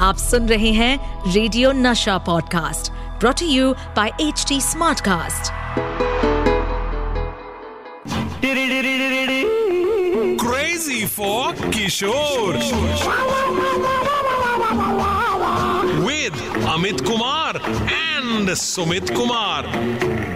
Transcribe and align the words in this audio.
आप 0.00 0.16
सुन 0.16 0.46
रहे 0.48 0.70
हैं 0.72 1.32
radio 1.32 1.70
Nasha 1.72 2.16
podcast 2.26 2.90
brought 3.20 3.42
you 3.42 3.72
by 3.96 4.12
H 4.20 4.44
T 4.48 4.60
smartcast 4.60 5.52
Crazy 10.40 11.00
for 11.06 11.52
Kishore. 11.74 12.60
With 16.06 16.38
Amit 16.66 17.04
Kumar 17.04 17.60
and 17.98 18.54
Sumit 18.62 19.14
Kumar. 19.14 19.62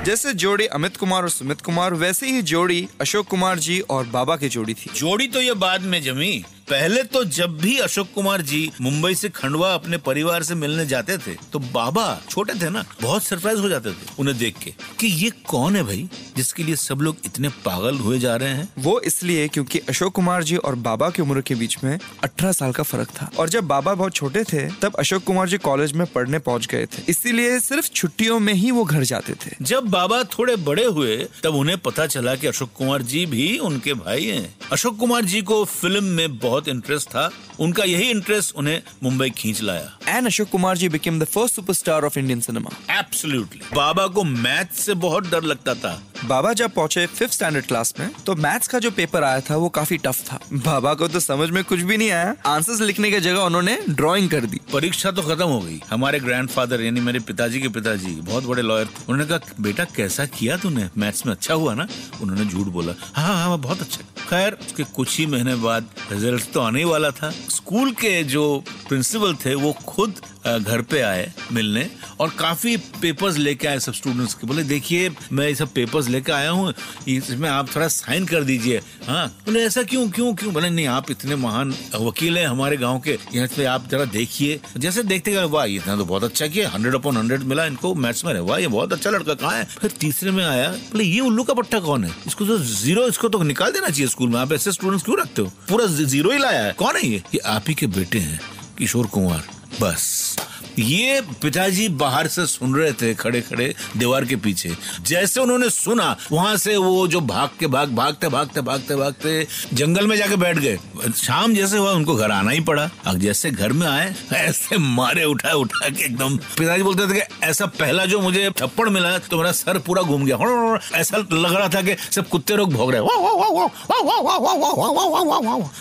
जैसे 0.04 0.32
जोड़ी 0.34 0.66
अमित 0.76 0.96
कुमार 0.96 1.22
और 1.22 1.30
सुमित 1.30 1.60
कुमार 1.60 1.94
वैसे 2.00 2.30
ही 2.30 2.42
जोड़ी 2.50 2.88
अशोक 3.00 3.26
कुमार 3.26 3.58
जी 3.58 3.78
और 3.90 4.06
बाबा 4.12 4.36
की 4.36 4.48
जोड़ी 4.48 4.74
थी 4.74 4.90
जोड़ी 4.96 5.26
तो 5.28 5.40
ये 5.40 5.54
बाद 5.60 5.82
में 5.92 6.00
जमी 6.02 6.32
पहले 6.70 7.02
तो 7.04 7.22
जब 7.24 7.56
भी 7.58 7.76
अशोक 7.78 8.08
कुमार 8.14 8.42
जी 8.42 8.70
मुंबई 8.80 9.14
से 9.14 9.28
खंडवा 9.28 9.72
अपने 9.74 9.98
परिवार 9.98 10.42
से 10.42 10.54
मिलने 10.54 10.86
जाते 10.86 11.16
थे 11.18 11.34
तो 11.52 11.58
बाबा 11.58 12.04
छोटे 12.30 12.54
थे 12.54 12.70
ना 12.70 12.84
बहुत 13.02 13.22
सरप्राइज़ 13.22 13.58
हो 13.60 13.68
जाते 13.68 13.90
थे 13.90 14.06
उन्हें 14.18 14.36
देख 14.38 14.58
के 14.58 14.70
कि 15.00 15.06
ये 15.06 15.30
कौन 15.48 15.76
है 15.76 15.82
भाई 15.82 16.08
जिसके 16.36 16.62
लिए 16.62 16.76
सब 16.76 17.00
लोग 17.00 17.16
इतने 17.26 17.48
पागल 17.48 17.98
हुए 17.98 18.18
जा 18.18 18.36
रहे 18.36 18.48
हैं? 18.48 18.68
वो 18.78 19.00
इसलिए 19.00 19.48
क्योंकि 19.48 19.78
अशोक 19.78 20.12
कुमार 20.14 20.44
जी 20.44 20.56
और 20.56 20.74
बाबा 20.74 21.10
की 21.10 21.22
उम्र 21.22 21.40
के 21.40 21.54
बीच 21.54 21.76
में 21.84 21.98
18 22.24 22.52
साल 22.52 22.72
का 22.72 22.82
फ़र्क 22.82 23.08
था। 23.08 23.30
और 23.38 23.48
जब 23.48 23.64
बाबा 23.64 23.94
बहुत 23.94 24.14
छोटे 24.14 24.44
थे 24.44 24.66
तब 24.82 24.94
अशोक 24.94 25.24
कुमार 25.24 25.48
जी 25.48 25.58
कॉलेज 25.58 25.92
में 25.92 26.06
पढ़ने 26.06 26.38
पहुँच 26.38 26.66
गए 26.66 26.86
थे। 26.86 27.02
इसीलिए 27.08 27.58
सिर्फ़ 27.60 27.90
छुट्टियों 27.90 28.40
में 28.40 28.52
ही 28.54 28.70
वो 28.70 28.84
घर 28.84 29.04
जाते 29.04 29.34
थे। 29.34 29.50
जब 29.62 29.88
बाबा 29.88 30.22
थोड़े 30.38 30.56
बड़े 30.56 30.84
हुए 30.84 31.16
तब 31.44 31.54
उन्हें 31.54 31.78
पता 31.78 32.06
चला 32.06 32.34
की 32.34 32.46
अशोक 32.46 32.72
कुमार 32.74 33.02
जी 33.02 33.26
भी 33.26 33.46
उनके 33.58 33.94
भाई 33.94 34.24
है। 34.24 34.54
अशोक 34.72 34.98
कुमार 34.98 35.24
जी 35.24 35.42
को 35.42 35.64
फ़िल्म 35.64 36.04
में 36.04 36.38
बहुत 36.38 36.53
इंटरेस्ट 36.68 37.08
था। 37.08 37.30
उनका 37.60 37.84
यही 37.84 38.10
इंटरेस्ट 38.10 38.54
उन्हें 38.56 38.82
मुंबई 39.02 39.30
खींच 39.30 39.60
लाया। 39.62 39.98
And 40.08 40.26
Ashok 40.26 40.48
Kumar 40.48 40.76
ji 40.76 40.88
became 40.88 41.20
the 41.20 41.24
first 41.24 41.54
superstar 41.54 42.04
of 42.04 42.18
Indian 42.18 42.40
cinema 42.40 42.70
absolutely 42.98 43.60
बाबा 43.74 44.06
को 44.06 44.24
मैथ 44.24 44.74
से 44.76 44.94
बहुत 44.96 45.30
डर 45.30 45.42
लगता 45.42 45.74
था। 45.74 46.00
बाबा 46.24 46.52
जब 46.52 46.72
पहुँचे 46.72 47.06
फिफ्थ 47.06 47.32
स्टैंडर्ड 47.34 47.66
क्लास 47.66 47.94
में 48.00 48.08
तो 48.26 48.34
मैथ्स 48.36 48.68
का 48.68 48.78
जो 48.78 48.90
पेपर 48.90 49.24
आया 49.24 49.40
था 49.40 49.56
वो 49.56 49.68
काफ़ी 49.68 49.96
टफ 49.96 50.20
था। 50.26 50.38
बाबा 50.54 50.94
को 50.94 51.08
तो 51.08 51.20
समझ 51.20 51.48
में 51.50 51.62
कुछ 51.64 51.80
भी 51.80 51.96
नहीं 51.96 52.10
आया। 52.10 52.34
आंसर्स 52.46 52.80
लिखने 52.80 53.10
की 53.10 53.20
जगह 53.20 53.40
उन्होंने 53.40 53.78
ड्राइंग 53.90 54.30
कर 54.30 54.46
दी। 54.46 54.60
परीक्षा 54.72 55.10
तो 55.10 55.22
खत्म 55.22 55.46
हो 55.46 55.60
गई। 55.60 55.80
हमारे 55.90 56.20
ग्रैंडफादर 56.20 56.80
यानी 56.80 57.00
मेरे 57.00 57.20
पिताजी 57.20 57.60
के 57.60 57.68
पिताजी 57.68 58.14
बहुत 58.22 58.44
बड़े 58.44 58.62
लॉयर 58.62 58.86
थे। 58.86 59.04
उन्होंने 59.08 59.28
कहा 59.28 59.54
बेटा 59.60 59.84
कैसा 59.96 60.26
किया 60.28 60.56
तूने? 60.56 60.88
मैथ्स 60.98 61.26
में 61.26 61.32
अच्छा 61.34 61.54
हुआ 61.54 61.74
ना? 61.74 61.86
उन्होंने 62.22 62.44
झूठ 62.44 62.66
बोला। 62.66 62.92
हाँ 63.14 63.26
हाँ 63.26 63.46
हाँ, 63.46 63.58
बहुत 63.58 63.80
अच्छा 63.80 64.13
खैर, 64.28 64.52
उसके 64.52 64.84
कुछ 64.84 65.18
ही 65.18 65.26
महीने 65.26 65.54
बाद 65.56 65.88
रिज़ल्ट 66.12 66.52
तो 66.52 66.60
आने 66.60 66.78
ही 66.78 66.84
वाला 66.84 67.10
था। 67.10 67.30
स्कूल 67.30 67.90
के 67.92 68.22
जो 68.24 68.44
प्रिंसिपल 68.88 69.34
थे, 69.34 69.54
वो 69.54 69.72
खुद 69.86 70.20
घर 70.46 70.80
पे 70.82 71.00
आए 71.00 71.30
मिलने 71.52 71.88
और 72.20 72.30
काफ़ी 72.38 72.76
पेपर्स 73.02 73.36
लेके 73.36 73.68
आए 73.68 73.78
सब 73.78 73.92
स्टूडेंट्स 73.94 74.34
के। 74.34 74.46
बोले, 74.46 74.62
देखिए, 74.64 75.10
मैं 75.32 75.46
ये 75.48 75.54
सब 75.54 75.72
पेपर्स 75.74 76.08
लेके 76.08 76.32
आया 76.32 76.50
हूँ, 76.50 76.72
इसमें 77.08 77.48
आप 77.48 77.74
थोड़ा 77.74 77.88
साइन 77.88 78.26
कर 78.26 78.44
दीजिए। 78.44 78.80
हाँ। 79.06 79.26
बोले, 79.46 79.62
ऐसा 79.62 79.82
क्यों 79.84 80.08
क्यों 80.10 80.34
क्यों? 80.34 80.52
बोले, 80.54 80.70
नहीं, 80.70 80.86
आप 80.88 81.10
इतने 81.10 81.36
महान 81.36 81.74
वकील 81.96 82.38
हैं 82.38 82.46
हमारे 82.46 82.76
गाँव 82.76 82.98
के, 82.98 83.18
यहाँ 83.34 83.48
पे 83.56 83.64
आप 83.66 83.88
जरा 83.90 84.04
देखिए। 84.06 84.60
जैसे 84.76 85.02
देखते 85.04 85.32
गए, 85.32 85.44
वाह 85.46 85.64
इतना 85.66 85.96
तो 85.96 86.04
बहुत 86.04 86.24
अच्छा 86.24 86.46
किया 86.46 86.68
हंड्रेड 86.70 86.94
अपॉन 86.94 87.16
हंड्रेड 87.16 87.42
मिला 87.44 87.64
इनको 87.66 87.94
मैथ्स 87.96 88.24
में 88.24 88.32
वाह, 88.34 88.58
ये 88.58 88.68
बहुत 88.68 88.92
अच्छा 88.92 89.10
लड़का 89.10 89.34
कहाँ 89.34 89.52
है? 89.52 89.64
फिर 89.74 89.90
तीसरे 90.00 90.30
में 90.30 90.44
आया, 90.44 90.68
बोले, 90.68 91.04
ये 91.04 91.20
उल्लू 91.20 91.42
का 91.44 91.54
पट्टा 91.54 91.80
कौन 91.80 92.04
है? 92.04 92.14
इसको 92.26 92.46
तो 92.46 92.58
ज़ीरो 92.58 93.06
इसको 93.08 93.28
तो 93.28 93.42
निकाल 93.44 93.72
देना 93.72 93.88
चाहिए 93.88 94.06
स्कूल 94.08 94.30
में, 94.30 94.38
आप 94.40 94.52
ऐसे 94.52 94.72
स्टूडेंट्स 94.72 95.04
क्यों 95.04 95.18
रखते 95.20 95.42
हो? 95.42 95.52
पूरा 95.68 95.86
ज़ीरो 95.86 96.30
ही 96.30 96.38
लाया 96.38 96.62
है, 96.62 96.72
कौन 96.74 96.96
है 96.96 97.06
ये? 97.06 97.22
ये 97.34 97.38
आप 97.46 97.64
ही 97.68 97.74
के 97.74 97.86
बेटे 97.88 98.18
हैं, 98.20 98.40
किशोर 98.78 99.06
कुमार 99.08 99.42
Bus. 99.78 100.36
ये 100.78 101.20
पिताजी 101.42 101.88
बाहर 102.02 102.26
से 102.28 102.46
सुन 102.46 102.74
रहे 102.74 102.92
थे 103.00 103.12
खड़े 103.14 103.40
खड़े 103.40 103.72
दीवार 103.96 104.24
के 104.24 104.36
पीछे 104.44 104.74
जैसे 105.06 105.40
उन्होंने 105.40 105.68
सुना 105.70 106.16
वहाँ 106.32 106.56
से 106.56 106.76
वो 106.76 107.06
जो 107.08 107.20
भाग 107.20 107.50
के 107.60 107.66
भाग 107.74 107.90
भागते 107.96 108.28
भागते 108.28 108.60
भागते 108.60 108.96
भागते 108.96 109.46
जंगल 109.74 110.06
में 110.06 110.16
जाके 110.16 110.36
बैठ 110.36 110.58
गए 110.58 110.78
शाम 111.16 111.54
जैसे 111.54 111.78
हुआ 111.78 111.90
उनको 111.92 112.14
घर 112.16 112.30
आना 112.30 112.50
ही 112.50 112.60
पड़ा 112.70 112.88
अब 113.06 113.18
जैसे 113.18 113.50
घर 113.50 113.72
में 113.72 113.86
आए 113.86 114.14
ऐसे 114.34 114.78
मारे 114.78 115.24
उठा 115.24 115.52
उठा 115.56 115.88
के 115.88 116.04
एकदम 116.04 116.36
पिताजी 116.58 116.82
बोलते 116.82 117.06
थे 117.08 117.20
कि 117.20 117.46
ऐसा 117.46 117.66
पहला 117.80 118.04
जो 118.06 118.20
मुझे 118.20 118.50
थप्पड़ 118.60 118.88
मिला 118.88 119.16
तो 119.30 119.38
मेरा 119.38 119.52
सर 119.52 119.78
पूरा 119.86 120.02
घूम 120.02 120.24
गया 120.26 120.78
ऐसा 121.00 121.16
लग 121.18 121.54
रहा 121.54 121.68
था 121.68 121.82
कि 121.82 121.96
सब 122.10 122.28
कुत्ते 122.28 122.56
लोग 122.56 122.72
भोग 122.72 122.92
रहे 122.94 123.00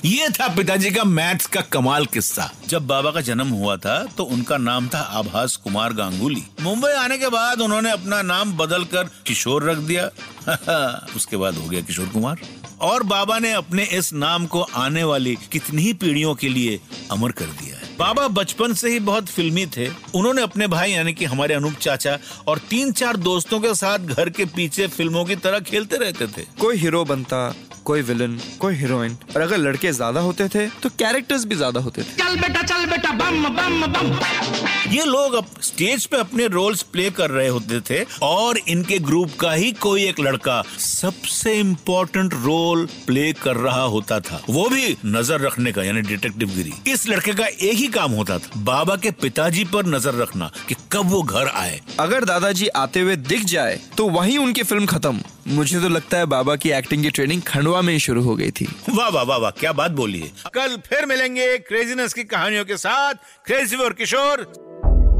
ये 0.06 0.30
था 0.40 0.48
पिताजी 0.56 0.92
का 0.92 1.04
मैथ्स 1.04 1.48
का 1.54 1.62
कमाल 1.74 2.06
किस्सा 2.14 2.50
जब 2.70 2.88
बाबा 2.88 3.12
का 3.12 3.22
जन्म 3.22 3.50
हुआ 3.54 3.76
था 3.78 3.98
तो 4.18 4.24
उनका 4.36 4.58
नाम 4.58 4.83
था 4.88 5.00
आभास 5.20 5.56
कुमार 5.56 5.94
गांगुली। 5.94 6.44
मुंबई 6.62 6.92
आने 6.94 7.18
के 7.18 7.28
बाद 7.28 7.62
उन्होंने 7.62 7.92
अपना 7.92 8.22
नाम 8.22 8.52
बदलकर 8.58 9.10
किशोर 9.28 9.64
रख 9.64 9.78
दिया। 9.78 10.10
उसके 11.16 11.38
बाद 11.38 11.56
हो 11.56 11.70
गया 11.70 11.82
किशोर 11.82 12.08
कुमार। 12.08 12.40
और 12.82 13.04
बाबा 13.04 13.38
ने 13.40 13.52
अपने 13.54 13.84
इस 13.94 14.12
नाम 14.14 14.46
को 14.46 14.62
आने 14.62 15.04
वाली 15.04 15.36
कितनी 15.52 15.82
ही 15.82 15.94
पीढ़ियों 15.94 16.34
के 16.36 16.50
लिए 16.50 16.80
अमर 17.12 17.32
कर 17.32 17.46
दिया 17.46 17.76
है। 17.76 17.82
बाबा 17.98 18.28
बचपन 18.28 18.74
से 18.74 18.90
ही 18.90 19.00
बहुत 19.02 19.28
फिल्मी 19.28 19.66
थे। 19.68 19.88
उन्होंने 20.16 20.42
अपने 20.42 20.68
भाई 20.68 20.92
यानी 20.92 21.14
कि 21.14 21.26
हमारे 21.26 21.54
अनूप 21.54 21.74
चाचा 21.82 22.18
और 22.48 22.58
तीन 22.70 22.92
चार 22.92 23.18
दोस्तों 23.20 23.60
के 23.60 23.74
साथ 23.76 24.00
घर 24.00 24.30
के 24.30 24.46
पीछे 24.46 24.88
फ़िल्मों 24.88 25.26
की 25.26 25.36
तरह 25.36 25.60
खेलते 25.62 25.98
रहते 25.98 26.28
थे। 26.28 26.46
कोई 26.60 26.78
हीरो 26.78 27.04
बनता 27.06 27.54
कोई 27.86 28.02
विलन 28.02 28.38
कोई 28.60 28.76
हीरोइन। 28.76 29.18
और 29.36 29.42
अगर 29.42 29.58
लड़के 29.58 29.92
ज़्यादा 29.92 30.20
होते 30.22 30.48
थे 30.50 30.68
तो 30.84 30.90
कैरेक्टर्स 30.90 31.46
भी 31.46 31.56
ज़्यादा 31.56 31.80
होते 31.80 32.02
थे। 32.02 32.16
चल 32.18 32.40
बेटा 32.42 32.62
चल 32.64 32.86
बेटा 32.86 33.12
bum 33.44 33.82
bum 33.82 33.92
bum. 33.94 34.83
ये 34.94 35.04
लोग 35.06 35.34
अप, 35.34 35.46
स्टेज 35.64 36.06
पे 36.06 36.18
अपने 36.18 36.48
रोल्स 36.48 36.82
प्ले 36.86 37.10
कर 37.12 37.30
रहे 37.30 37.48
होते 37.48 37.80
थे 37.82 38.04
और 38.24 38.58
इनके 38.70 38.98
ग्रुप 39.02 39.32
का 39.40 39.52
ही 39.52 39.72
कोई 39.82 40.04
एक 40.06 40.20
लड़का 40.20 40.62
सबसे 40.80 41.54
इम्पोर्टेंट 41.60 42.34
रोल 42.36 42.86
प्ले 43.06 43.32
कर 43.34 43.56
रहा 43.58 43.82
होता 43.94 44.20
था। 44.20 44.42
वो 44.50 44.68
भी 44.70 44.96
नज़र 45.06 45.40
रखने 45.42 45.72
का 45.72 45.84
यानी 45.84 46.02
डिटेक्टिव 46.04 46.50
गिरी। 46.50 46.74
इस 46.92 47.08
लड़के 47.10 47.34
का 47.34 47.46
एक 47.46 47.76
ही 47.76 47.88
काम 47.90 48.12
होता 48.12 48.38
था 48.40 48.60
बाबा 48.64 48.96
के 48.96 49.12
पिताजी 49.22 49.64
पर 49.74 49.86
नज़र 49.86 50.16
रखना 50.16 50.52
कि 50.68 50.76
कब 50.92 51.10
वो 51.12 51.22
घर 51.22 51.48
आए। 51.48 51.80
अगर 52.00 52.26
दादाजी 52.26 52.68
आते 52.68 53.00
हुए 53.00 53.16
दिख 53.16 53.44
जाए 53.46 53.80
तो 53.98 54.08
वहीं 54.10 54.38
उनकी 54.38 54.64
फ़िल्म 54.64 54.86
खत्म। 54.86 55.22
मुझे 55.48 55.80
तो 55.80 55.90
लगता 55.90 56.18
है 56.18 56.26
बाबा 56.28 56.56
की 56.56 56.70
एक्टिंग 56.72 57.04
की 57.04 57.10
ट्रेनिंग 57.12 57.42
खंडवा 57.44 57.82
में 57.82 57.94
ही 57.94 58.00
शुरू 58.00 58.22
हो 58.24 58.36
गई 58.36 58.52
थी। 58.52 58.68
वाह 58.90 59.10
वाह 59.10 59.24
वाह 59.24 59.38
वाह 59.38 59.52
क्या 59.60 59.72
बात 59.74 59.92
बोली 59.94 60.20
है। 60.20 60.32
कल 60.54 60.78
फिर 60.88 61.06
मिलेंगे 61.06 61.58
क्रेजीनेस 61.60 62.14
की 62.14 62.24
कहानियों 62.26 62.66
के 62.66 62.78
साथ 62.78 63.14
क्रेजी 63.46 63.76
और 63.78 63.94
किशोर। 63.94 64.46